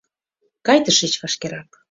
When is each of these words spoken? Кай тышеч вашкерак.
Кай 0.65 0.77
тышеч 0.85 1.13
вашкерак. 1.21 1.69